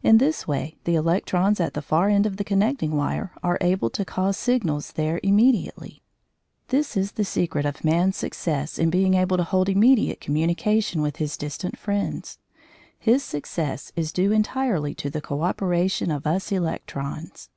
In 0.00 0.18
this 0.18 0.46
way 0.46 0.76
the 0.84 0.94
electrons 0.94 1.58
at 1.58 1.74
the 1.74 1.82
far 1.82 2.08
end 2.08 2.24
of 2.24 2.36
the 2.36 2.44
connecting 2.44 2.92
wire 2.96 3.32
are 3.42 3.58
able 3.60 3.90
to 3.90 4.04
cause 4.04 4.36
signals 4.36 4.92
there 4.92 5.18
immediately. 5.24 6.02
This 6.68 6.96
is 6.96 7.10
the 7.10 7.24
secret 7.24 7.66
of 7.66 7.82
man's 7.82 8.16
success 8.16 8.78
in 8.78 8.90
being 8.90 9.14
able 9.14 9.36
to 9.36 9.42
hold 9.42 9.68
immediate 9.68 10.20
communication 10.20 11.02
with 11.02 11.16
his 11.16 11.36
distant 11.36 11.76
friends. 11.76 12.38
His 12.96 13.24
success 13.24 13.90
is 13.96 14.12
due 14.12 14.30
entirely 14.30 14.94
to 14.94 15.10
the 15.10 15.20
co 15.20 15.42
operation 15.42 16.12
of 16.12 16.28
us 16.28 16.52
electrons. 16.52 17.50